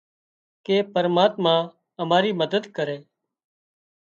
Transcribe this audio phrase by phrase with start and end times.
[0.65, 1.55] ڪي پرماتما
[2.01, 2.97] امارِي مدد ڪري۔